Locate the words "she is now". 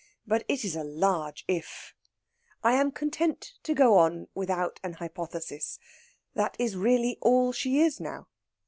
7.53-8.27